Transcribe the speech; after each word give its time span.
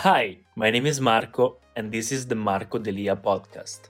Hi, 0.00 0.36
my 0.56 0.70
name 0.70 0.84
is 0.84 1.00
Marco, 1.00 1.56
and 1.74 1.90
this 1.90 2.12
is 2.12 2.26
the 2.26 2.34
Marco 2.34 2.76
Delia 2.76 3.16
podcast. 3.16 3.88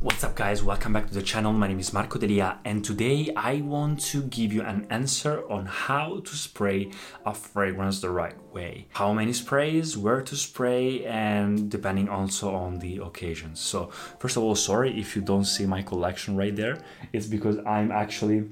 What's 0.00 0.22
up, 0.22 0.34
guys? 0.36 0.62
Welcome 0.62 0.92
back 0.92 1.06
to 1.06 1.14
the 1.14 1.22
channel. 1.22 1.54
My 1.54 1.66
name 1.66 1.80
is 1.80 1.94
Marco 1.94 2.18
Delia, 2.18 2.58
and 2.66 2.84
today 2.84 3.32
I 3.34 3.62
want 3.62 4.00
to 4.12 4.24
give 4.24 4.52
you 4.52 4.60
an 4.60 4.86
answer 4.90 5.50
on 5.50 5.64
how 5.64 6.20
to 6.20 6.36
spray 6.36 6.90
a 7.24 7.32
fragrance 7.32 8.02
the 8.02 8.10
right 8.10 8.36
way. 8.52 8.86
How 8.92 9.14
many 9.14 9.32
sprays, 9.32 9.96
where 9.96 10.20
to 10.20 10.36
spray, 10.36 11.06
and 11.06 11.70
depending 11.70 12.10
also 12.10 12.54
on 12.54 12.80
the 12.80 12.98
occasions. 12.98 13.60
So, 13.60 13.86
first 14.18 14.36
of 14.36 14.42
all, 14.42 14.56
sorry 14.56 15.00
if 15.00 15.16
you 15.16 15.22
don't 15.22 15.46
see 15.46 15.64
my 15.64 15.80
collection 15.80 16.36
right 16.36 16.54
there. 16.54 16.76
It's 17.14 17.26
because 17.26 17.56
I'm 17.64 17.90
actually 17.90 18.50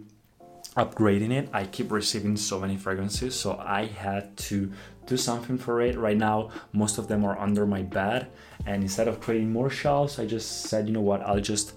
upgrading 0.76 1.32
it. 1.32 1.48
I 1.52 1.64
keep 1.64 1.90
receiving 1.90 2.36
so 2.36 2.60
many 2.60 2.76
fragrances, 2.76 3.38
so 3.38 3.56
I 3.58 3.86
had 3.86 4.36
to 4.48 4.70
do 5.06 5.16
something 5.16 5.58
for 5.58 5.80
it. 5.80 5.98
Right 5.98 6.16
now, 6.16 6.50
most 6.72 6.98
of 6.98 7.08
them 7.08 7.24
are 7.24 7.38
under 7.38 7.66
my 7.66 7.82
bed, 7.82 8.28
and 8.66 8.82
instead 8.82 9.08
of 9.08 9.20
creating 9.20 9.52
more 9.52 9.70
shelves, 9.70 10.18
I 10.18 10.26
just 10.26 10.62
said, 10.62 10.86
you 10.86 10.94
know 10.94 11.00
what, 11.00 11.22
I'll 11.22 11.40
just 11.40 11.74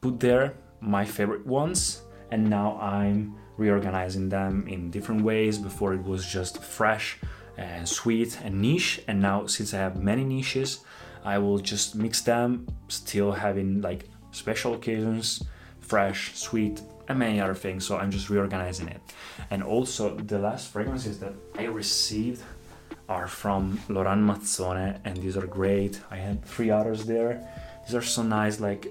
put 0.00 0.18
there 0.18 0.54
my 0.80 1.04
favorite 1.04 1.46
ones, 1.46 2.02
and 2.30 2.48
now 2.50 2.78
I'm 2.80 3.36
reorganizing 3.56 4.28
them 4.28 4.66
in 4.66 4.90
different 4.90 5.22
ways. 5.22 5.58
Before 5.58 5.94
it 5.94 6.02
was 6.02 6.26
just 6.26 6.62
fresh 6.62 7.18
and 7.56 7.88
sweet 7.88 8.40
and 8.42 8.60
niche, 8.60 9.02
and 9.06 9.20
now 9.20 9.46
since 9.46 9.74
I 9.74 9.78
have 9.78 10.02
many 10.02 10.24
niches, 10.24 10.80
I 11.24 11.38
will 11.38 11.58
just 11.58 11.94
mix 11.94 12.20
them, 12.22 12.66
still 12.88 13.30
having 13.30 13.80
like 13.80 14.08
special 14.32 14.74
occasions, 14.74 15.44
fresh, 15.78 16.34
sweet, 16.34 16.80
and 17.08 17.18
many 17.18 17.40
other 17.40 17.54
things. 17.54 17.86
So 17.86 17.96
I'm 17.96 18.10
just 18.10 18.30
reorganizing 18.30 18.88
it. 18.88 19.00
And 19.50 19.62
also, 19.62 20.14
the 20.16 20.38
last 20.38 20.72
fragrances 20.72 21.18
that 21.20 21.34
I 21.58 21.64
received 21.64 22.42
are 23.08 23.26
from 23.26 23.80
Laurent 23.88 24.22
Mazzone, 24.22 24.98
and 25.04 25.16
these 25.16 25.36
are 25.36 25.46
great. 25.46 26.00
I 26.10 26.16
had 26.16 26.44
three 26.44 26.70
others 26.70 27.04
there. 27.04 27.46
These 27.84 27.94
are 27.94 28.02
so 28.02 28.22
nice, 28.22 28.60
like 28.60 28.86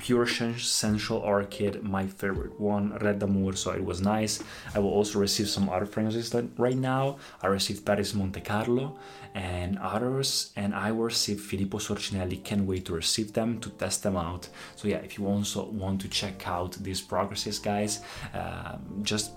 pure 0.00 0.26
sensual 0.26 1.18
orchid, 1.18 1.82
my 1.82 2.06
favorite 2.06 2.58
one, 2.58 2.96
Red 2.98 3.18
d'Amour, 3.18 3.54
so 3.54 3.70
it 3.72 3.84
was 3.84 4.00
nice. 4.00 4.42
I 4.74 4.78
will 4.78 4.90
also 4.90 5.18
receive 5.18 5.48
some 5.48 5.68
other 5.68 5.86
fragrances 5.86 6.34
right 6.56 6.76
now. 6.76 7.18
I 7.42 7.46
received 7.48 7.84
Paris 7.84 8.14
Monte 8.14 8.40
Carlo 8.40 8.98
and 9.34 9.78
others, 9.78 10.52
and 10.56 10.74
I 10.74 10.90
will 10.90 11.04
receive 11.04 11.40
Filippo 11.40 11.78
Sorcinelli. 11.78 12.42
Can't 12.42 12.66
wait 12.66 12.86
to 12.86 12.94
receive 12.94 13.32
them, 13.34 13.60
to 13.60 13.68
test 13.70 14.02
them 14.02 14.16
out. 14.16 14.48
So 14.74 14.88
yeah, 14.88 14.98
if 14.98 15.18
you 15.18 15.26
also 15.26 15.66
want 15.66 16.00
to 16.00 16.08
check 16.08 16.48
out 16.48 16.72
these 16.80 17.00
progresses, 17.00 17.58
guys, 17.58 18.00
um, 18.34 19.00
just 19.02 19.32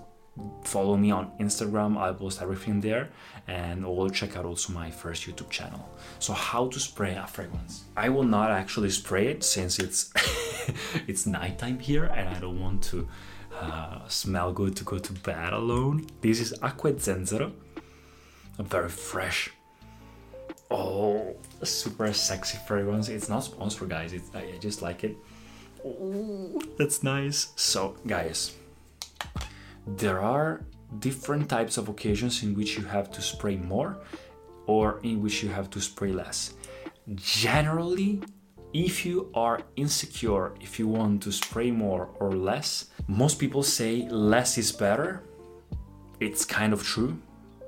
follow 0.64 0.96
me 0.96 1.10
on 1.10 1.30
Instagram. 1.38 1.96
I 1.96 2.12
post 2.12 2.42
everything 2.42 2.80
there, 2.80 3.08
and 3.46 3.84
or 3.84 4.10
check 4.10 4.36
out 4.36 4.44
also 4.44 4.72
my 4.72 4.90
first 4.90 5.26
YouTube 5.26 5.50
channel. 5.50 5.88
So 6.18 6.32
how 6.32 6.68
to 6.68 6.80
spray 6.80 7.14
a 7.14 7.26
fragrance? 7.26 7.84
I 7.96 8.08
will 8.08 8.24
not 8.24 8.50
actually 8.50 8.90
spray 8.90 9.28
it 9.28 9.44
since 9.44 9.78
it's 9.78 10.12
it's 11.06 11.26
nighttime 11.26 11.78
here, 11.78 12.04
and 12.04 12.28
I 12.28 12.38
don't 12.40 12.60
want 12.60 12.82
to 12.84 13.08
uh, 13.60 14.06
smell 14.08 14.52
good 14.52 14.76
to 14.76 14.84
go 14.84 14.98
to 14.98 15.12
bed 15.12 15.52
alone. 15.52 16.06
This 16.20 16.40
is 16.40 16.54
Acqua 16.62 16.92
Zenzero, 16.94 17.52
a 18.58 18.62
very 18.62 18.88
fresh. 18.88 19.50
Oh, 20.70 21.36
super 21.62 22.12
sexy 22.12 22.58
fragrance. 22.66 23.08
It's 23.08 23.28
not 23.28 23.44
sponsored, 23.44 23.90
guys. 23.90 24.12
It's, 24.12 24.34
I 24.34 24.58
just 24.58 24.82
like 24.82 25.04
it. 25.04 25.16
Oh, 25.84 26.60
that's 26.78 27.02
nice. 27.02 27.52
So, 27.56 27.96
guys, 28.06 28.54
there 29.86 30.20
are 30.20 30.62
different 30.98 31.48
types 31.48 31.76
of 31.76 31.88
occasions 31.88 32.42
in 32.42 32.54
which 32.54 32.76
you 32.78 32.84
have 32.84 33.10
to 33.12 33.20
spray 33.20 33.56
more 33.56 33.98
or 34.66 35.00
in 35.02 35.20
which 35.22 35.42
you 35.42 35.48
have 35.48 35.68
to 35.70 35.80
spray 35.80 36.12
less. 36.12 36.54
Generally, 37.14 38.22
if 38.72 39.04
you 39.04 39.30
are 39.34 39.60
insecure, 39.76 40.54
if 40.60 40.78
you 40.78 40.88
want 40.88 41.22
to 41.22 41.32
spray 41.32 41.70
more 41.70 42.08
or 42.18 42.32
less, 42.32 42.86
most 43.06 43.38
people 43.38 43.62
say 43.62 44.08
less 44.08 44.58
is 44.58 44.72
better. 44.72 45.22
It's 46.20 46.44
kind 46.44 46.72
of 46.72 46.82
true. 46.82 47.18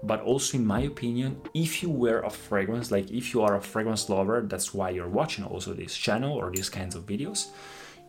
But 0.02 0.20
also, 0.22 0.58
in 0.58 0.66
my 0.66 0.80
opinion, 0.80 1.40
if 1.52 1.82
you 1.82 1.90
wear 1.90 2.20
a 2.20 2.30
fragrance, 2.30 2.90
like 2.90 3.10
if 3.10 3.34
you 3.34 3.42
are 3.42 3.56
a 3.56 3.60
fragrance 3.60 4.08
lover, 4.08 4.42
that's 4.46 4.72
why 4.72 4.90
you're 4.90 5.08
watching 5.08 5.44
also 5.44 5.74
this 5.74 5.96
channel 5.96 6.32
or 6.32 6.50
these 6.50 6.68
kinds 6.68 6.94
of 6.94 7.06
videos 7.06 7.48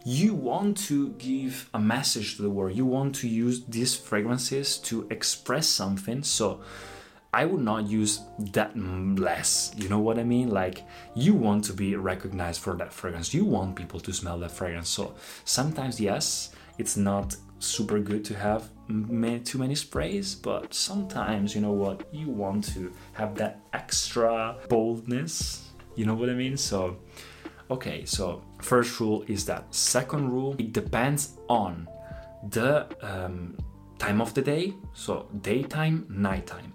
you 0.08 0.34
want 0.34 0.78
to 0.78 1.10
give 1.18 1.70
a 1.74 1.80
message 1.80 2.38
to 2.38 2.42
the 2.42 2.50
world. 2.50 2.78
You 2.78 2.86
want 2.86 3.14
to 3.16 3.28
use 3.28 3.66
these 3.66 3.94
fragrances 3.94 4.78
to 4.88 5.06
express 5.12 5.68
something. 5.68 6.24
So 6.24 6.62
I 7.34 7.44
would 7.44 7.60
not 7.60 7.90
use 7.90 8.22
that 8.54 8.72
less. 8.78 9.74
You 9.76 9.90
know 9.90 10.00
what 10.00 10.18
I 10.18 10.24
mean? 10.24 10.50
Like 10.50 10.86
you 11.14 11.34
want 11.34 11.66
to 11.66 11.74
be 11.74 11.98
recognized 11.98 12.62
for 12.62 12.74
that 12.76 12.94
fragrance. 12.94 13.34
You 13.34 13.44
want 13.44 13.76
people 13.76 14.00
to 14.00 14.14
smell 14.14 14.40
that 14.40 14.52
fragrance. 14.52 14.88
So 14.88 15.14
sometimes, 15.44 16.00
yes, 16.00 16.52
it's 16.78 16.96
not 16.96 17.36
super 17.60 18.00
good 18.00 18.24
to 18.26 18.34
have 18.38 18.70
many, 18.88 19.42
too 19.42 19.58
many 19.58 19.76
sprays, 19.76 20.36
but 20.36 20.74
sometimes, 20.74 21.54
you 21.54 21.60
know 21.60 21.74
what? 21.74 22.08
You 22.14 22.30
want 22.30 22.64
to 22.76 22.94
have 23.12 23.36
that 23.36 23.60
extra 23.74 24.56
boldness. 24.70 25.68
You 25.98 26.06
know 26.06 26.16
what 26.16 26.30
I 26.30 26.34
mean? 26.34 26.56
So 26.56 26.98
Okay, 27.70 28.06
so 28.06 28.42
first 28.60 29.00
rule 29.00 29.24
is 29.28 29.46
that. 29.46 29.74
Second 29.74 30.30
rule, 30.30 30.56
it 30.58 30.74
depends 30.74 31.38
on 31.50 31.88
the 32.50 32.88
um, 33.02 33.58
time 33.98 34.22
of 34.22 34.34
the 34.34 34.42
day, 34.42 34.74
so 34.94 35.28
daytime, 35.42 36.06
nighttime. 36.10 36.74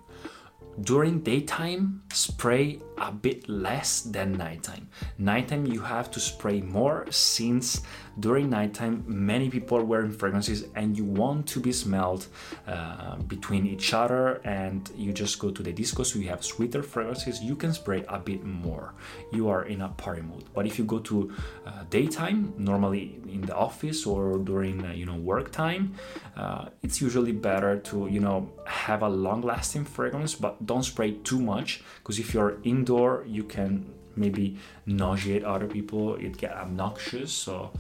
During 0.80 1.20
daytime, 1.20 2.02
spray 2.12 2.80
a 3.02 3.10
bit 3.10 3.48
less 3.48 4.02
than 4.02 4.32
nighttime. 4.32 4.88
Nighttime, 5.18 5.66
you 5.66 5.80
have 5.80 6.10
to 6.12 6.20
spray 6.20 6.60
more 6.60 7.04
since 7.10 7.82
during 8.20 8.50
nighttime, 8.50 9.04
many 9.06 9.50
people 9.50 9.82
wearing 9.82 10.12
fragrances 10.12 10.66
and 10.76 10.96
you 10.96 11.04
want 11.04 11.46
to 11.48 11.60
be 11.60 11.72
smelled 11.72 12.26
uh, 12.68 13.16
between 13.34 13.66
each 13.66 13.92
other. 13.92 14.40
And 14.44 14.88
you 14.96 15.12
just 15.12 15.38
go 15.38 15.50
to 15.50 15.62
the 15.62 15.72
disco, 15.72 16.02
so 16.04 16.18
you 16.18 16.28
have 16.28 16.44
sweeter 16.44 16.82
fragrances, 16.82 17.42
you 17.42 17.56
can 17.56 17.72
spray 17.72 18.04
a 18.08 18.18
bit 18.18 18.44
more. 18.44 18.94
You 19.32 19.48
are 19.48 19.64
in 19.64 19.80
a 19.82 19.88
party 19.88 20.22
mood. 20.22 20.44
But 20.54 20.66
if 20.66 20.78
you 20.78 20.84
go 20.84 20.98
to 21.00 21.32
uh, 21.66 21.84
daytime, 21.90 22.54
normally 22.56 23.20
in 23.28 23.40
the 23.40 23.56
office 23.56 24.06
or 24.06 24.38
during 24.38 24.84
uh, 24.84 24.92
you 24.92 25.06
know 25.06 25.16
work 25.16 25.50
time, 25.50 25.94
uh, 26.36 26.66
it's 26.82 27.00
usually 27.00 27.32
better 27.32 27.78
to 27.78 28.08
you 28.08 28.20
know 28.20 28.50
have 28.66 29.02
a 29.02 29.08
long-lasting 29.08 29.84
fragrance, 29.84 30.34
but 30.34 30.64
don't 30.66 30.84
spray 30.84 31.12
too 31.24 31.40
much 31.40 31.82
because 31.98 32.18
if 32.18 32.34
you're 32.34 32.58
indoor, 32.62 32.91
you 33.26 33.44
can 33.44 33.86
maybe 34.16 34.56
nauseate 34.86 35.44
other 35.44 35.66
people. 35.66 36.16
It 36.16 36.36
get 36.36 36.52
obnoxious, 36.52 37.32
so 37.32 37.72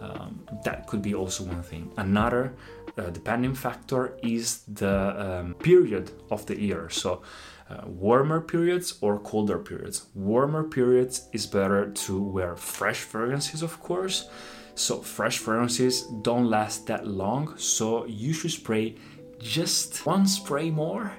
um, 0.00 0.46
that 0.64 0.86
could 0.86 1.02
be 1.02 1.14
also 1.14 1.44
one 1.44 1.62
thing. 1.62 1.92
Another 1.96 2.54
uh, 2.96 3.10
depending 3.10 3.54
factor 3.54 4.16
is 4.22 4.62
the 4.68 4.96
um, 5.24 5.54
period 5.54 6.10
of 6.30 6.46
the 6.46 6.60
year. 6.60 6.90
So. 6.90 7.22
Uh, 7.70 7.80
warmer 7.86 8.42
periods 8.42 8.98
or 9.00 9.18
colder 9.18 9.58
periods. 9.58 10.04
Warmer 10.14 10.64
periods 10.64 11.30
is 11.32 11.46
better 11.46 11.90
to 12.04 12.22
wear 12.22 12.56
fresh 12.56 12.98
fragrances, 12.98 13.62
of 13.62 13.80
course, 13.80 14.28
so 14.74 15.00
fresh 15.00 15.38
fragrances 15.38 16.02
don't 16.20 16.50
last 16.50 16.86
that 16.88 17.06
long, 17.06 17.56
so 17.56 18.04
you 18.04 18.34
should 18.34 18.50
spray 18.50 18.96
just 19.38 20.04
one 20.04 20.26
spray 20.26 20.70
more 20.70 21.12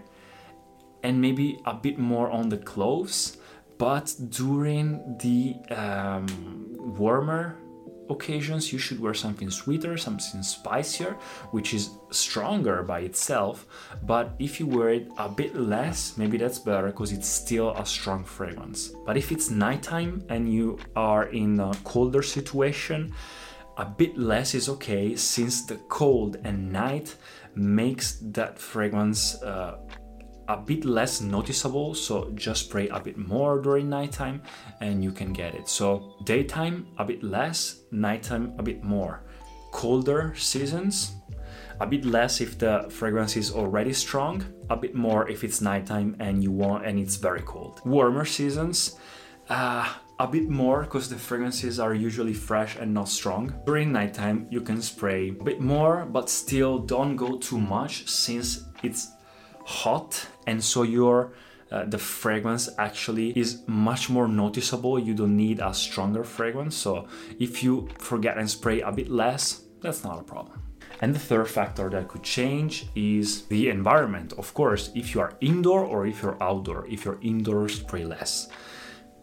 and 1.05 1.21
maybe 1.21 1.59
a 1.65 1.73
bit 1.73 1.99
more 1.99 2.31
on 2.31 2.49
the 2.49 2.57
clothes. 2.57 3.37
But 3.77 4.15
during 4.29 5.17
the 5.19 5.55
um, 5.69 6.25
warmer 6.97 7.57
occasions, 8.09 8.73
you 8.73 8.79
should 8.79 8.99
wear 8.99 9.13
something 9.13 9.51
sweeter, 9.51 9.97
something 9.97 10.41
spicier, 10.41 11.13
which 11.51 11.73
is 11.73 11.91
stronger 12.09 12.81
by 12.81 13.01
itself. 13.01 13.67
But 14.03 14.35
if 14.39 14.59
you 14.59 14.65
wear 14.65 14.89
it 14.89 15.07
a 15.17 15.29
bit 15.29 15.55
less, 15.55 16.17
maybe 16.17 16.37
that's 16.37 16.59
better 16.59 16.87
because 16.87 17.11
it's 17.11 17.27
still 17.27 17.69
a 17.71 17.85
strong 17.85 18.23
fragrance. 18.23 18.91
But 19.05 19.15
if 19.15 19.31
it's 19.31 19.51
nighttime 19.51 20.23
and 20.29 20.51
you 20.51 20.79
are 20.95 21.25
in 21.25 21.59
a 21.59 21.71
colder 21.83 22.23
situation, 22.23 23.13
a 23.77 23.85
bit 23.85 24.17
less 24.17 24.55
is 24.55 24.69
okay 24.69 25.15
since 25.15 25.65
the 25.65 25.75
cold 25.89 26.37
and 26.43 26.71
night 26.71 27.15
makes 27.55 28.17
that 28.21 28.57
fragrance 28.57 29.35
uh, 29.43 29.77
a 30.47 30.57
bit 30.57 30.85
less 30.85 31.21
noticeable 31.21 31.93
so 31.93 32.31
just 32.35 32.65
spray 32.65 32.87
a 32.89 32.99
bit 32.99 33.17
more 33.17 33.59
during 33.59 33.89
nighttime 33.89 34.41
and 34.81 35.03
you 35.03 35.11
can 35.11 35.33
get 35.33 35.55
it. 35.55 35.67
So 35.67 36.15
daytime 36.23 36.87
a 36.97 37.05
bit 37.05 37.23
less 37.23 37.81
nighttime 37.91 38.53
a 38.57 38.63
bit 38.63 38.83
more. 38.83 39.23
Colder 39.71 40.33
seasons 40.35 41.13
a 41.81 41.87
bit 41.87 42.05
less 42.05 42.39
if 42.39 42.57
the 42.57 42.87
fragrance 42.89 43.35
is 43.35 43.51
already 43.51 43.91
strong 43.91 44.43
a 44.69 44.77
bit 44.77 44.95
more 44.95 45.29
if 45.29 45.43
it's 45.43 45.61
nighttime 45.61 46.15
and 46.19 46.41
you 46.41 46.51
want 46.51 46.85
and 46.85 46.99
it's 46.99 47.17
very 47.17 47.41
cold. 47.41 47.81
Warmer 47.85 48.25
seasons 48.25 48.97
uh, 49.49 49.93
a 50.19 50.27
bit 50.27 50.49
more 50.49 50.83
because 50.83 51.09
the 51.09 51.17
fragrances 51.17 51.79
are 51.79 51.93
usually 51.93 52.33
fresh 52.33 52.77
and 52.77 52.93
not 52.93 53.09
strong. 53.09 53.53
During 53.65 53.91
nighttime, 53.91 54.47
you 54.49 54.61
can 54.61 54.81
spray 54.81 55.29
a 55.29 55.43
bit 55.43 55.59
more, 55.59 56.05
but 56.05 56.29
still 56.29 56.79
don't 56.79 57.15
go 57.15 57.37
too 57.37 57.59
much 57.59 58.07
since 58.07 58.63
it's 58.81 59.11
hot 59.65 60.27
and 60.47 60.63
so 60.63 60.83
your 60.83 61.33
uh, 61.71 61.83
the 61.85 61.97
fragrance 61.97 62.69
actually 62.77 63.31
is 63.37 63.63
much 63.67 64.09
more 64.09 64.27
noticeable. 64.27 64.99
You 64.99 65.15
don't 65.15 65.35
need 65.35 65.59
a 65.59 65.73
stronger 65.73 66.23
fragrance. 66.23 66.75
So 66.75 67.07
if 67.39 67.63
you 67.63 67.89
forget 67.97 68.37
and 68.37 68.49
spray 68.49 68.81
a 68.81 68.91
bit 68.91 69.09
less, 69.09 69.63
that's 69.81 70.03
not 70.03 70.19
a 70.19 70.23
problem. 70.23 70.61
And 71.01 71.13
the 71.13 71.19
third 71.19 71.49
factor 71.49 71.89
that 71.89 72.07
could 72.07 72.23
change 72.23 72.85
is 72.95 73.45
the 73.47 73.69
environment. 73.69 74.33
Of 74.37 74.53
course, 74.53 74.91
if 74.95 75.13
you 75.13 75.21
are 75.21 75.35
indoor 75.41 75.83
or 75.83 76.05
if 76.05 76.21
you're 76.21 76.41
outdoor. 76.41 76.87
If 76.87 77.03
you're 77.03 77.19
indoor, 77.21 77.67
spray 77.67 78.05
less 78.05 78.47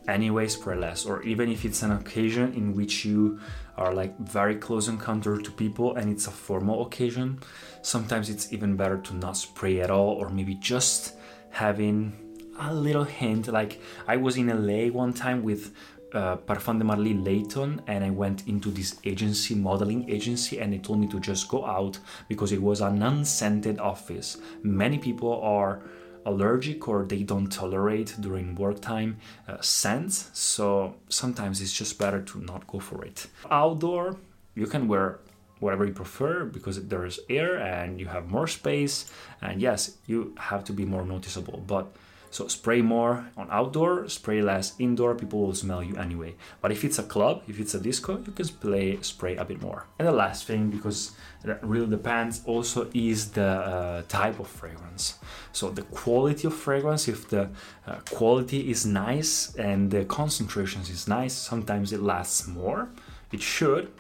anyway 0.08 0.48
spray 0.48 0.76
less 0.76 1.04
or 1.04 1.22
even 1.22 1.50
if 1.50 1.64
it's 1.64 1.82
an 1.82 1.92
occasion 1.92 2.52
in 2.54 2.74
which 2.74 3.04
you 3.04 3.38
are 3.76 3.94
like 3.94 4.18
very 4.18 4.56
close 4.56 4.88
encounter 4.88 5.40
to 5.40 5.50
people 5.50 5.96
and 5.96 6.10
it's 6.10 6.26
a 6.26 6.30
formal 6.30 6.86
occasion 6.86 7.38
sometimes 7.82 8.28
it's 8.28 8.52
even 8.52 8.76
better 8.76 8.98
to 8.98 9.14
not 9.14 9.36
spray 9.36 9.80
at 9.80 9.90
all 9.90 10.10
or 10.10 10.28
maybe 10.28 10.54
just 10.54 11.14
having 11.50 12.12
a 12.60 12.74
little 12.74 13.04
hint 13.04 13.48
like 13.48 13.80
i 14.08 14.16
was 14.16 14.36
in 14.36 14.48
la 14.48 14.86
one 14.92 15.12
time 15.12 15.42
with 15.42 15.72
uh, 16.14 16.36
Parfum 16.36 16.78
de 16.78 16.84
Marly 16.84 17.14
Layton 17.14 17.80
and 17.86 18.04
I 18.04 18.10
went 18.10 18.46
into 18.46 18.70
this 18.70 18.96
agency, 19.04 19.54
modeling 19.54 20.10
agency, 20.10 20.60
and 20.60 20.72
they 20.72 20.78
told 20.78 21.00
me 21.00 21.06
to 21.08 21.18
just 21.18 21.48
go 21.48 21.64
out 21.64 21.98
because 22.28 22.52
it 22.52 22.60
was 22.60 22.82
an 22.82 23.02
unscented 23.02 23.78
office. 23.78 24.36
Many 24.62 24.98
people 24.98 25.40
are 25.42 25.82
allergic 26.26 26.88
or 26.88 27.04
they 27.04 27.22
don't 27.22 27.48
tolerate 27.48 28.14
during 28.20 28.54
work 28.54 28.80
time 28.80 29.18
uh, 29.48 29.60
scents. 29.60 30.30
So 30.32 30.94
sometimes 31.08 31.60
it's 31.60 31.72
just 31.72 31.98
better 31.98 32.20
to 32.22 32.40
not 32.40 32.66
go 32.66 32.78
for 32.80 33.04
it. 33.04 33.26
Outdoor 33.50 34.16
you 34.54 34.66
can 34.66 34.86
wear 34.86 35.18
whatever 35.60 35.84
you 35.86 35.92
prefer 35.92 36.44
because 36.44 36.86
there's 36.88 37.20
air 37.30 37.56
and 37.56 38.00
you 38.00 38.06
have 38.06 38.28
more 38.30 38.46
space. 38.46 39.10
And 39.40 39.60
yes 39.60 39.96
you 40.06 40.34
have 40.38 40.64
to 40.64 40.72
be 40.72 40.84
more 40.84 41.04
noticeable 41.04 41.62
but 41.66 41.94
so 42.32 42.48
spray 42.48 42.80
more 42.80 43.26
on 43.36 43.46
outdoor, 43.50 44.08
spray 44.08 44.40
less 44.40 44.72
indoor, 44.78 45.14
people 45.14 45.40
will 45.40 45.54
smell 45.54 45.82
you 45.82 45.94
anyway. 45.96 46.34
But 46.62 46.72
if 46.72 46.82
it's 46.82 46.98
a 46.98 47.02
club, 47.02 47.42
if 47.46 47.60
it's 47.60 47.74
a 47.74 47.80
disco, 47.80 48.22
you 48.24 48.32
can 48.32 48.46
spray, 48.46 48.98
spray 49.02 49.36
a 49.36 49.44
bit 49.44 49.60
more. 49.60 49.84
And 49.98 50.08
the 50.08 50.12
last 50.12 50.46
thing, 50.46 50.70
because 50.70 51.12
that 51.44 51.62
really 51.62 51.90
depends 51.90 52.40
also, 52.46 52.88
is 52.94 53.32
the 53.32 53.44
uh, 53.44 54.02
type 54.08 54.40
of 54.40 54.48
fragrance. 54.48 55.18
So 55.52 55.68
the 55.68 55.82
quality 55.82 56.46
of 56.46 56.54
fragrance, 56.54 57.06
if 57.06 57.28
the 57.28 57.50
uh, 57.86 57.96
quality 58.10 58.70
is 58.70 58.86
nice 58.86 59.54
and 59.56 59.90
the 59.90 60.06
concentrations 60.06 60.88
is 60.88 61.06
nice, 61.06 61.34
sometimes 61.34 61.92
it 61.92 62.00
lasts 62.00 62.48
more. 62.48 62.88
It 63.30 63.42
should. 63.42 63.92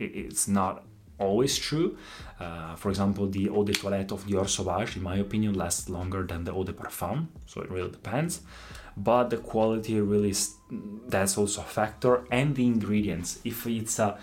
It's 0.00 0.48
not 0.48 0.84
always 1.24 1.58
true. 1.58 1.96
Uh, 2.38 2.74
for 2.76 2.90
example, 2.90 3.26
the 3.28 3.48
eau 3.48 3.64
de 3.64 3.72
toilette 3.72 4.12
of 4.12 4.26
Dior 4.26 4.48
Sauvage, 4.48 4.96
in 4.96 5.02
my 5.02 5.16
opinion, 5.16 5.54
lasts 5.54 5.88
longer 5.88 6.24
than 6.24 6.44
the 6.44 6.52
eau 6.52 6.64
de 6.64 6.72
parfum, 6.72 7.28
so 7.46 7.60
it 7.60 7.70
really 7.70 7.90
depends. 7.90 8.42
But 8.96 9.30
the 9.30 9.38
quality 9.38 10.00
really, 10.00 10.34
that's 11.08 11.36
also 11.36 11.60
a 11.62 11.64
factor, 11.64 12.24
and 12.30 12.54
the 12.54 12.66
ingredients. 12.66 13.40
If 13.44 13.66
it's 13.66 13.98
a 13.98 14.18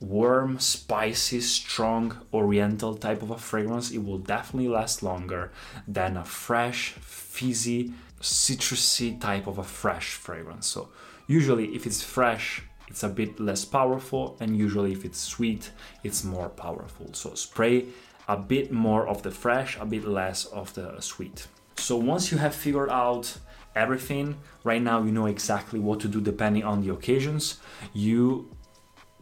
warm, 0.00 0.58
spicy, 0.60 1.40
strong 1.40 2.16
oriental 2.32 2.94
type 2.94 3.22
of 3.22 3.30
a 3.30 3.38
fragrance, 3.38 3.90
it 3.90 3.98
will 3.98 4.18
definitely 4.18 4.68
last 4.68 5.02
longer 5.02 5.52
than 5.86 6.16
a 6.16 6.24
fresh, 6.24 6.92
fizzy, 7.00 7.92
citrusy 8.20 9.20
type 9.20 9.46
of 9.46 9.58
a 9.58 9.64
fresh 9.64 10.14
fragrance. 10.14 10.66
So, 10.66 10.88
usually, 11.26 11.74
if 11.74 11.86
it's 11.86 12.02
fresh, 12.02 12.62
it's 12.88 13.02
a 13.02 13.08
bit 13.08 13.38
less 13.38 13.64
powerful 13.64 14.36
and 14.40 14.56
usually 14.56 14.92
if 14.92 15.04
it's 15.04 15.20
sweet 15.20 15.70
it's 16.02 16.24
more 16.24 16.48
powerful. 16.48 17.12
So 17.12 17.34
spray 17.34 17.86
a 18.26 18.36
bit 18.36 18.72
more 18.72 19.06
of 19.06 19.22
the 19.22 19.30
fresh 19.30 19.78
a 19.80 19.86
bit 19.86 20.04
less 20.04 20.44
of 20.46 20.74
the 20.74 21.00
sweet. 21.00 21.46
So 21.76 21.96
once 21.96 22.32
you 22.32 22.38
have 22.38 22.54
figured 22.54 22.90
out 22.90 23.38
everything 23.76 24.36
right 24.64 24.82
now 24.82 25.02
you 25.02 25.12
know 25.12 25.26
exactly 25.26 25.78
what 25.78 26.00
to 26.00 26.08
do 26.08 26.20
depending 26.20 26.64
on 26.64 26.82
the 26.82 26.92
occasions. 26.92 27.58
You 27.92 28.50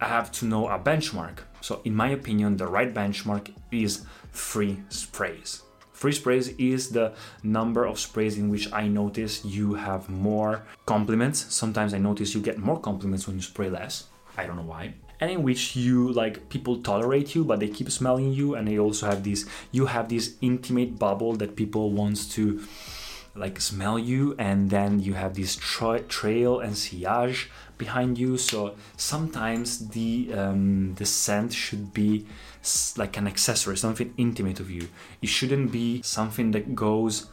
have 0.00 0.30
to 0.32 0.46
know 0.46 0.68
a 0.68 0.78
benchmark. 0.78 1.38
So 1.60 1.80
in 1.84 1.94
my 1.94 2.08
opinion 2.08 2.56
the 2.56 2.66
right 2.66 2.92
benchmark 2.92 3.52
is 3.70 4.06
three 4.32 4.82
sprays 4.88 5.62
Free 5.96 6.12
sprays 6.12 6.48
is 6.58 6.90
the 6.90 7.14
number 7.42 7.86
of 7.86 7.98
sprays 7.98 8.36
in 8.36 8.50
which 8.50 8.70
I 8.70 8.86
notice 8.86 9.46
you 9.46 9.72
have 9.72 10.10
more 10.10 10.62
compliments. 10.84 11.46
Sometimes 11.54 11.94
I 11.94 11.98
notice 11.98 12.34
you 12.34 12.42
get 12.42 12.58
more 12.58 12.78
compliments 12.78 13.26
when 13.26 13.36
you 13.36 13.42
spray 13.42 13.70
less. 13.70 14.04
I 14.36 14.44
don't 14.44 14.56
know 14.56 14.62
why. 14.62 14.92
And 15.20 15.30
in 15.30 15.42
which 15.42 15.74
you 15.74 16.12
like 16.12 16.50
people 16.50 16.82
tolerate 16.82 17.34
you, 17.34 17.44
but 17.44 17.60
they 17.60 17.68
keep 17.68 17.90
smelling 17.90 18.34
you, 18.34 18.56
and 18.56 18.68
they 18.68 18.78
also 18.78 19.06
have 19.06 19.24
this. 19.24 19.46
You 19.72 19.86
have 19.86 20.10
this 20.10 20.34
intimate 20.42 20.98
bubble 20.98 21.32
that 21.36 21.56
people 21.56 21.92
wants 21.92 22.28
to 22.34 22.62
like 23.36 23.60
smell 23.60 23.98
you 23.98 24.34
and 24.38 24.70
then 24.70 25.00
you 25.00 25.14
have 25.14 25.34
this 25.34 25.56
tra- 25.56 26.00
trail 26.00 26.60
and 26.60 26.74
sillage 26.74 27.48
behind 27.78 28.18
you. 28.18 28.38
So 28.38 28.74
sometimes 28.96 29.88
the 29.88 30.32
um, 30.34 30.94
the 30.94 31.06
scent 31.06 31.52
should 31.52 31.92
be 31.92 32.26
like 32.96 33.16
an 33.16 33.26
accessory 33.26 33.76
something 33.76 34.12
intimate 34.16 34.60
of 34.60 34.70
you. 34.70 34.88
It 35.22 35.28
shouldn't 35.28 35.72
be 35.72 36.02
something 36.02 36.50
that 36.52 36.74
goes 36.74 37.26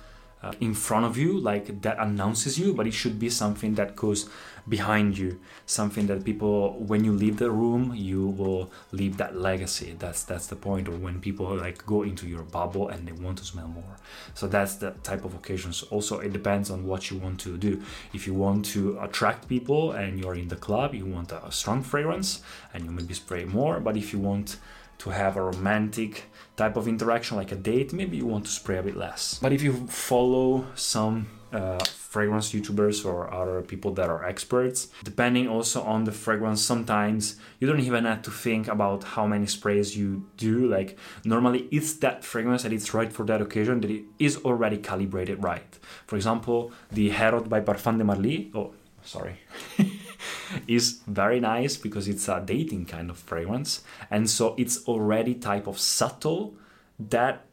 uh, 0.44 0.52
in 0.60 0.74
front 0.74 1.06
of 1.06 1.18
you 1.18 1.40
like 1.40 1.82
that 1.82 1.98
announces 2.00 2.60
you 2.60 2.74
but 2.74 2.86
it 2.86 2.94
should 2.94 3.18
be 3.18 3.30
something 3.30 3.76
that 3.76 3.96
goes 3.96 4.30
behind 4.68 5.18
you. 5.18 5.40
Something 5.66 6.08
that 6.08 6.24
people 6.24 6.80
when 6.80 7.04
you 7.04 7.14
leave 7.14 7.38
the 7.38 7.52
room 7.52 7.94
you 7.96 8.28
will 8.28 8.72
leave 8.92 9.18
that 9.18 9.36
legacy. 9.36 9.96
That's 9.98 10.24
that's 10.24 10.48
the 10.48 10.56
point 10.56 10.88
or 10.88 10.96
when 10.96 11.20
people 11.20 11.56
like 11.56 11.86
go 11.86 12.04
into 12.04 12.28
your 12.28 12.44
bubble 12.44 12.90
and 12.90 13.08
they 13.08 13.12
want 13.12 13.38
to 13.40 13.46
smell 13.46 13.68
more. 13.68 13.98
So 14.34 14.48
that's 14.48 14.76
the 14.76 14.92
type 15.04 15.26
of 15.26 15.34
occasions. 15.36 15.84
Also 15.84 16.20
it 16.20 16.34
depends 16.34 16.70
on 16.70 16.86
what 16.86 17.12
you 17.12 17.18
want 17.18 17.40
to 17.42 17.58
do. 17.58 17.82
If 18.14 18.28
you 18.28 18.34
want 18.34 18.66
to 18.68 19.00
attract 19.00 19.48
people 19.48 19.92
and 19.92 20.20
you're 20.20 20.36
in 20.36 20.48
the 20.48 20.56
club 20.56 20.94
you 20.94 21.06
want 21.06 21.32
a 21.32 21.52
strong 21.52 21.84
fragrance 21.84 22.42
and 22.74 22.86
you 22.86 22.92
maybe 22.92 23.14
spray 23.14 23.46
more. 23.46 23.80
But 23.80 23.98
if 23.98 24.14
you 24.14 24.20
want 24.20 24.58
to 25.00 25.10
have 25.10 25.36
a 25.36 25.42
romantic 25.42 26.26
type 26.56 26.78
of 26.78 26.88
interaction 26.88 27.36
like 27.36 27.52
a 27.52 27.56
date 27.56 27.92
maybe 27.92 28.16
you 28.16 28.26
want 28.26 28.46
to 28.46 28.52
spray 28.52 28.78
a 28.78 28.84
bit 28.84 28.96
less. 28.96 29.40
But 29.42 29.52
if 29.52 29.62
you 29.62 29.88
follow 29.88 30.68
some 30.76 31.28
uh, 31.54 31.84
fragrance 31.86 32.52
YouTubers 32.52 33.06
or 33.06 33.34
other 33.34 33.62
people 33.62 33.92
that 33.94 34.10
are 34.10 34.26
experts. 34.26 34.88
Depending 35.04 35.48
also 35.48 35.82
on 35.84 36.04
the 36.04 36.12
fragrance, 36.12 36.62
sometimes 36.62 37.38
you 37.60 37.68
don't 37.68 37.80
even 37.80 38.06
have 38.06 38.22
to 38.24 38.32
think 38.32 38.68
about 38.68 39.04
how 39.04 39.26
many 39.26 39.46
sprays 39.46 39.96
you 39.96 40.26
do. 40.38 40.68
Like 40.68 40.98
normally, 41.24 41.68
it's 41.72 41.94
that 41.96 42.24
fragrance 42.24 42.64
that 42.64 42.74
it's 42.74 42.94
right 42.94 43.12
for 43.12 43.26
that 43.26 43.42
occasion 43.42 43.82
that 43.82 43.92
it 43.92 44.04
is 44.20 44.38
already 44.38 44.78
calibrated 44.78 45.44
right. 45.44 45.80
For 46.08 46.16
example, 46.16 46.72
the 46.92 47.10
Herod 47.10 47.50
by 47.50 47.62
Parfum 47.62 47.98
de 47.98 48.04
Marly. 48.04 48.52
Oh, 48.54 48.74
sorry. 49.04 49.40
is 50.68 51.02
very 51.08 51.40
nice 51.40 51.78
because 51.78 52.08
it's 52.08 52.28
a 52.28 52.42
dating 52.46 52.86
kind 52.86 53.10
of 53.10 53.18
fragrance 53.18 53.84
and 54.10 54.30
so 54.30 54.56
it's 54.58 54.86
already 54.88 55.34
type 55.34 55.68
of 55.68 55.80
subtle 55.80 56.56
that 57.00 57.46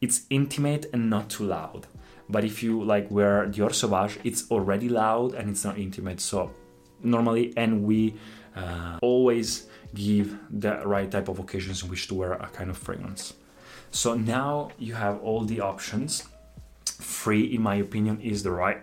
it's 0.00 0.22
intimate 0.30 0.86
and 0.92 1.10
not 1.10 1.28
too 1.28 1.44
loud 1.44 1.86
but 2.28 2.44
if 2.44 2.62
you 2.62 2.82
like 2.82 3.10
wear 3.10 3.46
Dior 3.46 3.72
Sauvage, 3.72 4.18
it's 4.24 4.50
already 4.50 4.88
loud 4.88 5.34
and 5.34 5.50
it's 5.50 5.64
not 5.64 5.78
intimate. 5.78 6.20
So 6.20 6.50
normally, 7.02 7.52
and 7.56 7.84
we 7.84 8.14
uh, 8.56 8.98
always 9.02 9.66
give 9.94 10.36
the 10.50 10.86
right 10.86 11.10
type 11.10 11.28
of 11.28 11.38
occasions 11.38 11.82
in 11.82 11.90
which 11.90 12.08
to 12.08 12.14
wear 12.14 12.32
a 12.32 12.48
kind 12.48 12.70
of 12.70 12.76
fragrance. 12.76 13.34
So 13.90 14.14
now 14.14 14.70
you 14.78 14.94
have 14.94 15.20
all 15.20 15.44
the 15.44 15.60
options. 15.60 16.24
Free, 16.84 17.54
in 17.54 17.62
my 17.62 17.76
opinion, 17.76 18.20
is 18.20 18.42
the 18.42 18.50
right 18.50 18.82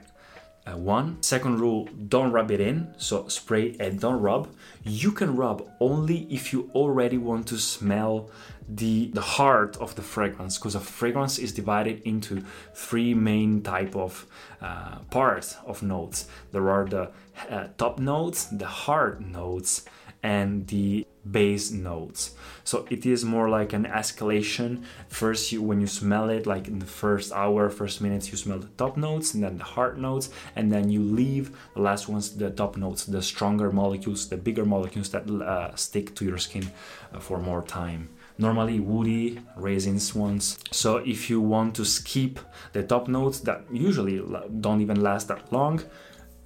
uh, 0.65 0.77
one. 0.77 1.21
Second 1.21 1.59
rule, 1.59 1.89
don't 2.07 2.31
rub 2.31 2.51
it 2.51 2.59
in. 2.59 2.93
So 2.97 3.27
spray 3.27 3.75
and 3.79 3.99
don't 3.99 4.21
rub. 4.21 4.49
You 4.83 5.11
can 5.11 5.35
rub 5.35 5.67
only 5.79 6.27
if 6.29 6.53
you 6.53 6.69
already 6.73 7.17
want 7.17 7.47
to 7.47 7.57
smell 7.57 8.29
the, 8.67 9.07
the 9.13 9.21
heart 9.21 9.77
of 9.77 9.95
the 9.95 10.01
fragrance 10.01 10.57
because 10.57 10.75
a 10.75 10.79
fragrance 10.79 11.39
is 11.39 11.51
divided 11.51 12.01
into 12.03 12.43
three 12.73 13.13
main 13.13 13.61
type 13.61 13.95
of 13.95 14.25
uh, 14.61 14.99
parts 15.09 15.57
of 15.65 15.83
notes. 15.83 16.27
There 16.51 16.69
are 16.69 16.85
the 16.85 17.11
uh, 17.49 17.67
top 17.77 17.99
notes, 17.99 18.45
the 18.45 18.67
heart 18.67 19.21
notes, 19.21 19.85
and 20.23 20.67
the 20.67 21.05
base 21.29 21.71
notes. 21.71 22.31
So 22.63 22.87
it 22.89 23.05
is 23.05 23.23
more 23.23 23.49
like 23.49 23.73
an 23.73 23.85
escalation. 23.85 24.83
First, 25.07 25.51
you 25.51 25.61
when 25.61 25.81
you 25.81 25.87
smell 25.87 26.29
it, 26.29 26.45
like 26.45 26.67
in 26.67 26.79
the 26.79 26.85
first 26.85 27.31
hour, 27.31 27.69
first 27.69 28.01
minutes, 28.01 28.31
you 28.31 28.37
smell 28.37 28.59
the 28.59 28.69
top 28.77 28.97
notes 28.97 29.33
and 29.33 29.43
then 29.43 29.57
the 29.57 29.63
heart 29.63 29.97
notes, 29.97 30.29
and 30.55 30.71
then 30.71 30.89
you 30.89 31.01
leave 31.01 31.55
the 31.75 31.81
last 31.81 32.07
ones, 32.07 32.35
the 32.35 32.49
top 32.49 32.77
notes, 32.77 33.05
the 33.05 33.21
stronger 33.21 33.71
molecules, 33.71 34.29
the 34.29 34.37
bigger 34.37 34.65
molecules 34.65 35.09
that 35.09 35.29
uh, 35.29 35.75
stick 35.75 36.15
to 36.15 36.25
your 36.25 36.37
skin 36.37 36.71
uh, 37.13 37.19
for 37.19 37.37
more 37.37 37.61
time 37.63 38.09
normally 38.37 38.79
woody 38.79 39.39
resins 39.55 40.15
ones 40.15 40.57
so 40.71 40.97
if 40.97 41.29
you 41.29 41.39
want 41.39 41.75
to 41.75 41.85
skip 41.85 42.39
the 42.73 42.81
top 42.81 43.07
notes 43.07 43.41
that 43.41 43.61
usually 43.71 44.21
don't 44.61 44.81
even 44.81 45.01
last 45.01 45.27
that 45.27 45.51
long 45.53 45.81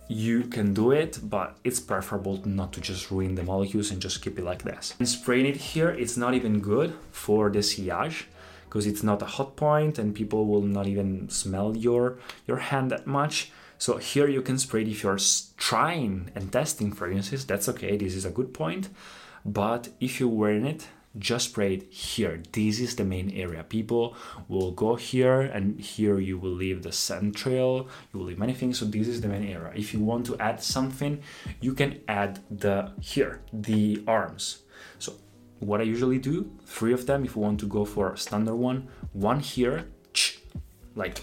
you 0.07 0.43
can 0.43 0.73
do 0.73 0.91
it 0.91 1.19
but 1.23 1.57
it's 1.63 1.79
preferable 1.79 2.39
not 2.45 2.71
to 2.73 2.81
just 2.81 3.09
ruin 3.09 3.35
the 3.35 3.43
molecules 3.43 3.91
and 3.91 4.01
just 4.01 4.21
keep 4.21 4.37
it 4.37 4.45
like 4.45 4.63
this. 4.63 4.93
And 4.99 5.09
spraying 5.09 5.45
it 5.45 5.57
here 5.57 5.89
it's 5.89 6.17
not 6.17 6.33
even 6.33 6.59
good 6.59 6.93
for 7.11 7.49
the 7.49 7.63
sillage 7.63 8.25
because 8.65 8.85
it's 8.85 9.03
not 9.03 9.21
a 9.21 9.25
hot 9.25 9.55
point 9.55 9.97
and 9.97 10.13
people 10.13 10.45
will 10.45 10.61
not 10.61 10.87
even 10.87 11.29
smell 11.29 11.75
your 11.75 12.17
your 12.47 12.57
hand 12.57 12.91
that 12.91 13.07
much. 13.07 13.51
So 13.77 13.97
here 13.97 14.27
you 14.27 14.41
can 14.41 14.57
spray 14.57 14.83
it 14.83 14.87
if 14.87 15.03
you're 15.03 15.19
trying 15.57 16.31
and 16.35 16.51
testing 16.51 16.91
fragrances 16.91 17.45
that's 17.45 17.67
okay 17.69 17.97
this 17.97 18.15
is 18.15 18.25
a 18.25 18.31
good 18.31 18.53
point. 18.53 18.89
But 19.43 19.89
if 19.99 20.19
you're 20.19 20.29
wearing 20.29 20.65
it 20.65 20.87
just 21.17 21.49
spray 21.49 21.75
it 21.75 21.93
here. 21.93 22.41
This 22.51 22.79
is 22.79 22.95
the 22.95 23.05
main 23.05 23.31
area. 23.31 23.63
People 23.63 24.15
will 24.47 24.71
go 24.71 24.95
here 24.95 25.41
and 25.41 25.79
here 25.79 26.19
you 26.19 26.37
will 26.37 26.51
leave 26.51 26.83
the 26.83 26.91
scent 26.91 27.35
trail, 27.35 27.87
you 28.13 28.19
will 28.19 28.27
leave 28.27 28.39
many 28.39 28.53
things. 28.53 28.79
So 28.79 28.85
this 28.85 29.07
is 29.07 29.21
the 29.21 29.27
main 29.27 29.47
area. 29.47 29.71
If 29.75 29.93
you 29.93 29.99
want 29.99 30.25
to 30.27 30.37
add 30.39 30.61
something, 30.61 31.21
you 31.61 31.73
can 31.73 32.01
add 32.07 32.39
the 32.51 32.91
here, 33.01 33.41
the 33.53 34.03
arms. 34.07 34.63
So 34.99 35.13
what 35.59 35.79
I 35.79 35.83
usually 35.83 36.19
do, 36.19 36.51
three 36.65 36.93
of 36.93 37.05
them 37.05 37.23
if 37.25 37.35
you 37.35 37.41
want 37.41 37.59
to 37.61 37.67
go 37.67 37.85
for 37.85 38.13
a 38.13 38.17
standard 38.17 38.55
one, 38.55 38.89
one 39.13 39.39
here, 39.39 39.87
like 40.95 41.21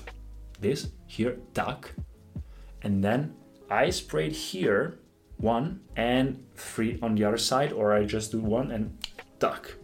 this, 0.60 0.88
here, 1.06 1.38
duck, 1.54 1.90
and 2.82 3.02
then 3.02 3.34
I 3.70 3.90
sprayed 3.90 4.32
here 4.32 4.98
one 5.36 5.80
and 5.96 6.44
three 6.54 6.98
on 7.02 7.14
the 7.14 7.24
other 7.24 7.36
side, 7.36 7.72
or 7.72 7.92
I 7.92 8.04
just 8.04 8.32
do 8.32 8.38
one 8.38 8.70
and 8.70 8.96
duck. 9.38 9.74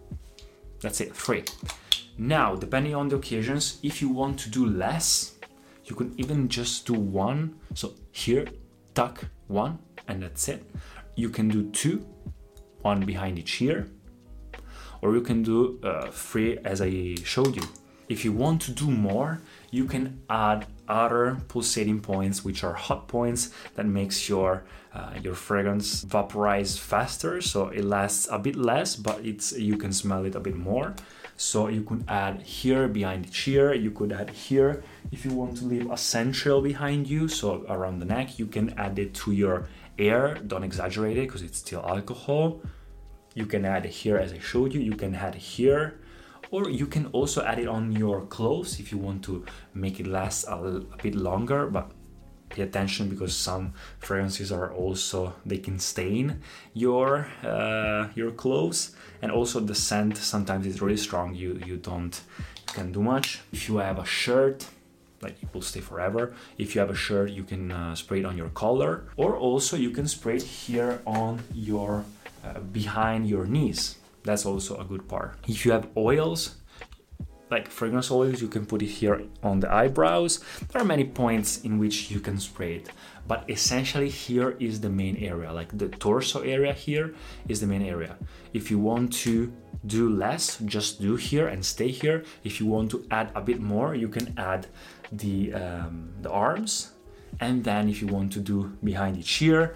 That's 0.80 1.00
it, 1.00 1.14
three. 1.14 1.44
Now, 2.18 2.54
depending 2.54 2.94
on 2.94 3.08
the 3.08 3.16
occasions, 3.16 3.78
if 3.82 4.00
you 4.02 4.08
want 4.08 4.38
to 4.40 4.50
do 4.50 4.66
less, 4.66 5.38
you 5.84 5.94
can 5.94 6.14
even 6.18 6.48
just 6.48 6.86
do 6.86 6.94
one. 6.94 7.58
So 7.74 7.94
here, 8.12 8.46
tuck 8.94 9.24
one, 9.46 9.78
and 10.06 10.22
that's 10.22 10.48
it. 10.48 10.64
You 11.16 11.30
can 11.30 11.48
do 11.48 11.70
two, 11.70 12.06
one 12.82 13.04
behind 13.04 13.38
each 13.38 13.62
ear, 13.62 13.88
or 15.00 15.14
you 15.14 15.20
can 15.20 15.42
do 15.42 15.80
uh, 15.82 16.10
three 16.10 16.58
as 16.58 16.80
I 16.80 17.16
showed 17.24 17.56
you. 17.56 17.62
If 18.08 18.24
you 18.24 18.32
want 18.32 18.62
to 18.62 18.70
do 18.72 18.90
more, 18.90 19.42
you 19.70 19.84
can 19.84 20.20
add 20.30 20.66
other 20.88 21.38
pulsating 21.48 22.00
points, 22.00 22.42
which 22.42 22.64
are 22.64 22.72
hot 22.72 23.06
points 23.06 23.50
that 23.74 23.84
makes 23.84 24.28
your 24.28 24.64
uh, 24.94 25.12
your 25.22 25.34
fragrance 25.34 26.02
vaporize 26.02 26.78
faster, 26.78 27.42
so 27.42 27.68
it 27.68 27.84
lasts 27.84 28.26
a 28.30 28.38
bit 28.38 28.56
less, 28.56 28.96
but 28.96 29.24
it's 29.24 29.52
you 29.52 29.76
can 29.76 29.92
smell 29.92 30.24
it 30.24 30.34
a 30.34 30.40
bit 30.40 30.56
more. 30.56 30.94
So 31.36 31.68
you 31.68 31.82
could 31.82 32.04
add 32.08 32.42
here 32.42 32.88
behind 32.88 33.26
the 33.26 33.30
chair. 33.30 33.74
You 33.74 33.90
could 33.90 34.10
add 34.10 34.30
here 34.30 34.82
if 35.12 35.24
you 35.24 35.32
want 35.32 35.58
to 35.58 35.66
leave 35.66 35.90
a 35.90 35.96
scent 35.96 36.34
trail 36.34 36.62
behind 36.62 37.06
you, 37.06 37.28
so 37.28 37.64
around 37.68 37.98
the 37.98 38.06
neck. 38.06 38.38
You 38.38 38.46
can 38.46 38.70
add 38.78 38.98
it 38.98 39.14
to 39.22 39.32
your 39.32 39.68
air. 39.98 40.34
Don't 40.46 40.64
exaggerate 40.64 41.18
it 41.18 41.28
because 41.28 41.42
it's 41.42 41.58
still 41.58 41.84
alcohol. 41.86 42.62
You 43.34 43.46
can 43.46 43.64
add 43.66 43.84
here 43.84 44.16
as 44.16 44.32
I 44.32 44.38
showed 44.38 44.72
you. 44.72 44.80
You 44.80 44.96
can 44.96 45.14
add 45.14 45.34
here 45.34 46.00
or 46.50 46.68
you 46.70 46.86
can 46.86 47.06
also 47.06 47.42
add 47.44 47.58
it 47.58 47.68
on 47.68 47.92
your 47.92 48.22
clothes 48.26 48.80
if 48.80 48.90
you 48.92 48.98
want 48.98 49.22
to 49.24 49.44
make 49.74 50.00
it 50.00 50.06
last 50.06 50.44
a, 50.44 50.54
a 50.54 50.96
bit 51.02 51.14
longer 51.14 51.66
but 51.66 51.92
pay 52.48 52.62
attention 52.62 53.08
because 53.08 53.36
some 53.36 53.72
fragrances 53.98 54.50
are 54.50 54.72
also 54.72 55.34
they 55.44 55.58
can 55.58 55.78
stain 55.78 56.40
your 56.74 57.28
uh, 57.42 58.08
your 58.14 58.30
clothes. 58.30 58.96
And 59.22 59.32
also 59.32 59.60
the 59.60 59.74
scent 59.74 60.16
sometimes 60.16 60.66
is 60.66 60.80
really 60.80 60.96
strong 60.96 61.34
you 61.34 61.60
you 61.64 61.76
don't 61.76 62.20
you 62.38 62.72
can 62.74 62.92
do 62.92 63.02
much. 63.02 63.40
If 63.52 63.68
you 63.68 63.78
have 63.78 63.98
a 63.98 64.04
shirt 64.04 64.66
like 65.20 65.42
it 65.42 65.48
will 65.52 65.62
stay 65.62 65.80
forever. 65.80 66.32
If 66.58 66.74
you 66.74 66.80
have 66.80 66.90
a 66.90 67.00
shirt 67.06 67.30
you 67.30 67.44
can 67.44 67.72
uh, 67.72 67.94
spray 67.94 68.20
it 68.20 68.24
on 68.24 68.36
your 68.36 68.50
collar. 68.50 69.04
Or 69.16 69.36
also 69.36 69.76
you 69.76 69.90
can 69.90 70.06
spray 70.06 70.36
it 70.36 70.42
here 70.42 71.02
on 71.06 71.42
your 71.52 72.04
uh, 72.44 72.60
behind 72.60 73.28
your 73.28 73.46
knees 73.46 73.96
that's 74.28 74.46
also 74.46 74.78
a 74.78 74.84
good 74.84 75.08
part. 75.08 75.34
If 75.48 75.64
you 75.64 75.72
have 75.72 75.88
oils, 75.96 76.56
like 77.50 77.68
fragrance 77.68 78.10
oils, 78.10 78.42
you 78.42 78.48
can 78.48 78.66
put 78.66 78.82
it 78.82 78.92
here 79.00 79.22
on 79.42 79.60
the 79.60 79.72
eyebrows. 79.72 80.40
There 80.68 80.82
are 80.82 80.84
many 80.84 81.04
points 81.04 81.64
in 81.64 81.78
which 81.78 82.10
you 82.10 82.20
can 82.20 82.38
spray 82.38 82.76
it, 82.76 82.90
but 83.26 83.40
essentially 83.48 84.10
here 84.10 84.50
is 84.60 84.80
the 84.80 84.90
main 84.90 85.16
area. 85.16 85.50
Like 85.52 85.70
the 85.76 85.88
torso 85.88 86.40
area 86.42 86.74
here 86.74 87.14
is 87.48 87.60
the 87.60 87.66
main 87.66 87.82
area. 87.82 88.16
If 88.52 88.70
you 88.70 88.78
want 88.78 89.12
to 89.24 89.50
do 89.86 90.10
less, 90.10 90.58
just 90.76 91.00
do 91.00 91.16
here 91.16 91.48
and 91.48 91.64
stay 91.64 91.90
here. 91.90 92.24
If 92.44 92.60
you 92.60 92.66
want 92.66 92.90
to 92.90 93.06
add 93.10 93.30
a 93.34 93.40
bit 93.40 93.60
more, 93.60 93.94
you 93.94 94.08
can 94.08 94.34
add 94.36 94.66
the 95.10 95.54
um, 95.54 96.12
the 96.20 96.30
arms, 96.30 96.92
and 97.40 97.64
then 97.64 97.88
if 97.88 98.02
you 98.02 98.08
want 98.08 98.32
to 98.32 98.40
do 98.40 98.76
behind 98.84 99.16
each 99.16 99.40
ear, 99.40 99.74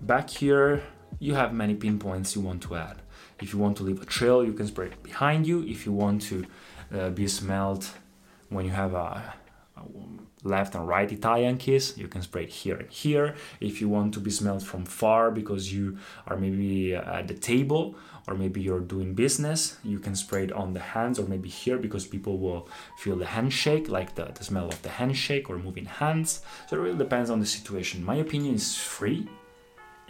back 0.00 0.30
here, 0.30 0.82
you 1.18 1.34
have 1.34 1.52
many 1.52 1.74
pinpoints 1.74 2.34
you 2.34 2.40
want 2.40 2.62
to 2.62 2.76
add. 2.76 2.96
If 3.42 3.52
you 3.52 3.58
want 3.58 3.76
to 3.78 3.82
leave 3.82 4.00
a 4.00 4.06
trail, 4.06 4.44
you 4.44 4.52
can 4.52 4.66
spray 4.68 4.86
it 4.86 5.02
behind 5.02 5.46
you. 5.46 5.64
If 5.64 5.84
you 5.84 5.92
want 5.92 6.22
to 6.30 6.46
uh, 6.94 7.10
be 7.10 7.26
smelled 7.26 7.84
when 8.50 8.64
you 8.64 8.70
have 8.70 8.94
a, 8.94 9.34
a, 9.76 9.82
left 10.44 10.74
and 10.76 10.86
right 10.86 11.10
Italian 11.10 11.56
kiss, 11.56 11.96
you 11.96 12.06
can 12.06 12.22
spray 12.22 12.44
it 12.44 12.50
here 12.50 12.76
and 12.76 12.90
here. 12.90 13.34
If 13.60 13.80
you 13.80 13.88
want 13.88 14.14
to 14.14 14.20
be 14.20 14.30
smelled 14.30 14.62
from 14.62 14.84
far 14.84 15.32
because 15.32 15.72
you 15.72 15.98
are 16.28 16.36
maybe 16.36 16.94
at 16.94 17.26
the 17.26 17.34
table 17.34 17.96
or 18.28 18.34
maybe 18.34 18.60
you're 18.60 18.80
doing 18.80 19.14
business, 19.14 19.76
you 19.82 19.98
can 19.98 20.14
spray 20.14 20.44
it 20.44 20.52
on 20.52 20.72
the 20.72 20.80
hands 20.94 21.18
or 21.18 21.26
maybe 21.26 21.48
here 21.48 21.78
because 21.78 22.06
people 22.06 22.38
will 22.38 22.68
feel 22.96 23.16
the 23.16 23.26
handshake, 23.26 23.88
like 23.88 24.14
the, 24.14 24.26
the 24.38 24.44
smell 24.44 24.68
of 24.68 24.80
the 24.82 24.88
handshake 24.88 25.50
or 25.50 25.58
moving 25.58 25.86
hands. 25.86 26.42
So 26.68 26.76
it 26.76 26.80
really 26.80 26.98
depends 26.98 27.28
on 27.28 27.40
the 27.40 27.46
situation. 27.46 28.04
My 28.04 28.16
opinion 28.16 28.54
is 28.54 28.76
free 28.76 29.26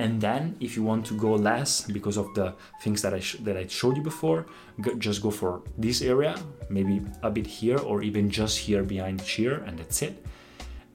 and 0.02 0.21
then 0.21 0.56
if 0.59 0.76
you 0.76 0.82
want 0.82 1.06
to 1.06 1.14
go 1.14 1.35
less 1.35 1.82
because 1.82 2.16
of 2.16 2.35
the 2.35 2.54
things 2.82 3.00
that 3.02 3.14
I 3.14 3.21
sh- 3.21 3.40
that 3.47 3.56
I 3.56 3.66
showed 3.66 3.97
you 3.97 4.02
before 4.02 4.47
go, 4.80 4.94
just 4.97 5.23
go 5.23 5.30
for 5.30 5.62
this 5.78 6.02
area 6.02 6.35
maybe 6.68 7.00
a 7.23 7.30
bit 7.30 7.47
here 7.47 7.78
or 7.78 8.02
even 8.02 8.28
just 8.28 8.59
here 8.59 8.82
behind 8.82 9.25
chair 9.25 9.54
and 9.66 9.78
that's 9.78 10.02
it. 10.02 10.14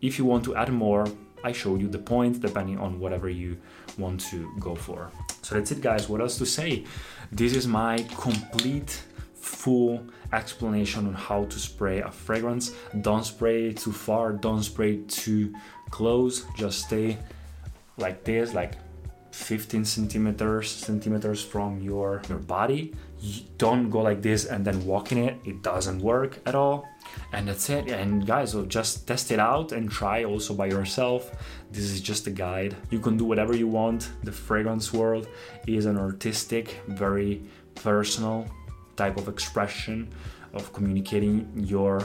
If 0.01 0.19
you 0.19 0.25
want 0.25 0.43
to 0.45 0.55
add 0.55 0.71
more 0.71 1.05
I 1.43 1.51
showed 1.53 1.79
you 1.81 1.87
the 1.87 1.99
points 1.99 2.37
depending 2.39 2.77
on 2.79 2.99
whatever 2.99 3.29
you 3.29 3.57
want 3.97 4.19
to 4.31 4.51
go 4.59 4.75
for. 4.75 5.11
So 5.41 5.55
that's 5.55 5.71
it 5.71 5.81
guys. 5.81 6.09
What 6.09 6.19
else 6.19 6.37
to 6.39 6.45
say? 6.45 6.83
This 7.31 7.55
is 7.55 7.65
my 7.67 8.05
complete 8.19 8.91
full 9.33 10.03
explanation 10.33 11.07
on 11.07 11.13
how 11.13 11.45
to 11.45 11.57
spray 11.57 12.01
a 12.01 12.11
fragrance. 12.11 12.73
Don't 13.01 13.23
spray 13.23 13.71
too 13.71 13.93
far. 13.93 14.33
Don't 14.33 14.63
spray 14.63 14.97
too 15.07 15.53
close. 15.89 16.45
Just 16.57 16.85
stay 16.87 17.17
like 17.97 18.23
this 18.23 18.53
like 18.53 18.73
15 19.38 19.86
centimeters 19.86 20.70
centimeters 20.70 21.44
from 21.44 21.79
your 21.79 22.22
your 22.27 22.39
body. 22.39 22.94
You 23.20 23.44
don't 23.58 23.89
go 23.89 24.01
like 24.01 24.22
this 24.22 24.46
and 24.46 24.65
then 24.65 24.86
walk 24.86 25.12
in 25.12 25.20
it. 25.20 25.38
It 25.46 25.62
doesn't 25.62 26.01
work 26.01 26.39
at 26.46 26.56
all. 26.56 26.88
And 27.32 27.48
that's 27.48 27.70
it. 27.70 27.88
And 27.88 28.25
guys 28.25 28.51
so 28.51 28.65
just 28.65 29.08
test 29.08 29.32
it 29.32 29.39
out 29.39 29.72
and 29.72 29.89
try 29.89 30.24
also 30.24 30.53
by 30.53 30.65
yourself. 30.65 31.32
This 31.72 31.86
is 31.86 32.01
just 32.01 32.27
a 32.27 32.32
guide. 32.32 32.75
You 32.89 33.00
can 33.00 33.15
do 33.15 33.25
whatever 33.25 33.56
you 33.56 33.67
want. 33.67 34.10
The 34.24 34.32
fragrance 34.32 34.91
world 34.91 35.27
is 35.67 35.86
an 35.86 35.98
artistic 35.98 36.82
very 36.88 37.44
personal 37.75 38.48
type 38.96 39.17
of 39.17 39.27
expression 39.27 40.10
of 40.53 40.74
communicating 40.74 41.48
your 41.56 42.00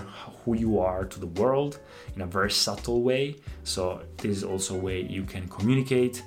who 0.45 0.55
you 0.55 0.79
are 0.79 1.05
to 1.05 1.19
the 1.19 1.27
world 1.41 1.81
in 2.15 2.23
a 2.23 2.27
very 2.27 2.51
subtle 2.51 3.03
way. 3.03 3.37
So 3.65 4.03
this 4.19 4.37
is 4.39 4.45
also 4.45 4.75
a 4.75 4.79
way 4.79 5.01
you 5.01 5.25
can 5.25 5.49
communicate 5.49 6.23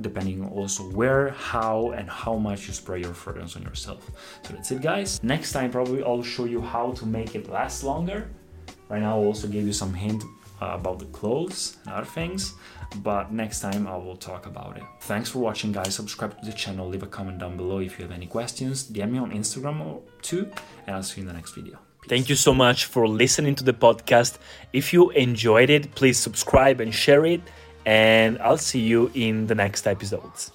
depending 0.00 0.44
also 0.48 0.84
where, 0.90 1.30
how, 1.30 1.90
and 1.90 2.08
how 2.08 2.36
much 2.36 2.66
you 2.66 2.72
spray 2.72 3.00
your 3.00 3.14
fragrance 3.14 3.56
on 3.56 3.62
yourself. 3.62 4.10
So 4.42 4.54
that's 4.54 4.70
it, 4.70 4.82
guys. 4.82 5.22
Next 5.22 5.52
time, 5.52 5.70
probably 5.70 6.02
I'll 6.02 6.22
show 6.22 6.44
you 6.44 6.60
how 6.60 6.92
to 6.92 7.06
make 7.06 7.34
it 7.34 7.48
last 7.48 7.82
longer. 7.82 8.30
Right 8.88 9.00
now, 9.00 9.18
I'll 9.18 9.24
also 9.24 9.48
give 9.48 9.66
you 9.66 9.72
some 9.72 9.94
hint 9.94 10.22
uh, 10.60 10.74
about 10.74 10.98
the 10.98 11.06
clothes 11.06 11.78
and 11.84 11.94
other 11.94 12.06
things, 12.06 12.54
but 12.96 13.32
next 13.32 13.60
time 13.60 13.86
I 13.86 13.96
will 13.96 14.16
talk 14.16 14.46
about 14.46 14.76
it. 14.76 14.84
Thanks 15.00 15.28
for 15.28 15.40
watching, 15.40 15.72
guys. 15.72 15.94
Subscribe 15.94 16.38
to 16.38 16.46
the 16.46 16.52
channel, 16.52 16.88
leave 16.88 17.02
a 17.02 17.06
comment 17.06 17.38
down 17.38 17.56
below 17.56 17.78
if 17.78 17.98
you 17.98 18.04
have 18.04 18.12
any 18.12 18.26
questions, 18.26 18.84
DM 18.84 19.10
me 19.10 19.18
on 19.18 19.32
Instagram 19.32 20.02
too, 20.20 20.50
and 20.86 20.96
I'll 20.96 21.02
see 21.02 21.20
you 21.20 21.26
in 21.26 21.28
the 21.28 21.34
next 21.34 21.54
video. 21.54 21.78
Peace. 22.02 22.10
Thank 22.10 22.28
you 22.28 22.36
so 22.36 22.54
much 22.54 22.84
for 22.84 23.08
listening 23.08 23.54
to 23.56 23.64
the 23.64 23.72
podcast. 23.72 24.38
If 24.72 24.92
you 24.92 25.10
enjoyed 25.10 25.70
it, 25.70 25.94
please 25.94 26.18
subscribe 26.18 26.80
and 26.80 26.92
share 26.94 27.24
it 27.24 27.40
and 27.86 28.38
I'll 28.38 28.56
see 28.56 28.80
you 28.80 29.10
in 29.14 29.46
the 29.46 29.54
next 29.54 29.86
episodes. 29.86 30.52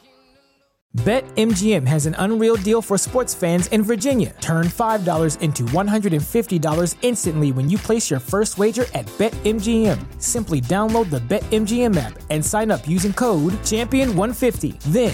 BetMGM 0.95 1.85
has 1.85 2.07
an 2.07 2.15
unreal 2.17 2.55
deal 2.55 2.81
for 2.81 2.97
sports 2.97 3.31
fans 3.35 3.67
in 3.67 3.83
Virginia. 3.83 4.33
Turn 4.41 4.65
$5 4.65 5.41
into 5.41 5.63
$150 5.63 6.95
instantly 7.03 7.51
when 7.51 7.69
you 7.69 7.77
place 7.77 8.09
your 8.09 8.19
first 8.19 8.57
wager 8.57 8.85
at 8.95 9.05
BetMGM. 9.19 9.99
Simply 10.19 10.59
download 10.59 11.11
the 11.11 11.19
BetMGM 11.19 11.97
app 11.97 12.19
and 12.31 12.43
sign 12.43 12.71
up 12.71 12.87
using 12.87 13.13
code 13.13 13.53
Champion150. 13.63 14.79
Then, 14.83 15.13